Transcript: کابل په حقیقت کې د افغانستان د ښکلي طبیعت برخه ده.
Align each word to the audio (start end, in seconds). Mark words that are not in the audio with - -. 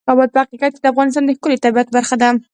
کابل 0.07 0.27
په 0.33 0.39
حقیقت 0.43 0.71
کې 0.73 0.81
د 0.81 0.85
افغانستان 0.93 1.23
د 1.25 1.31
ښکلي 1.37 1.57
طبیعت 1.65 1.87
برخه 1.95 2.15
ده. 2.21 2.29